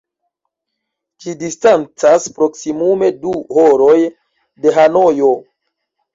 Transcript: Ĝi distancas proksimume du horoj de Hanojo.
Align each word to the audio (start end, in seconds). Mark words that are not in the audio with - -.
Ĝi 1.25 1.35
distancas 1.43 2.25
proksimume 2.39 3.11
du 3.27 3.35
horoj 3.59 4.01
de 4.67 4.75
Hanojo. 4.81 5.31